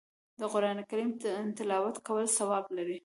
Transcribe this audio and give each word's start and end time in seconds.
د 0.39 0.41
قرآن 0.53 0.77
کریم 0.89 1.09
تلاوت 1.57 1.95
کول 2.05 2.25
ثواب 2.37 2.65
لري 2.77 2.97